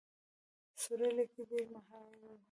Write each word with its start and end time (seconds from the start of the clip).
سورلۍ 0.81 1.25
کې 1.33 1.41
ډېر 1.49 1.65
ماهر 1.73 2.11
وو. 2.21 2.31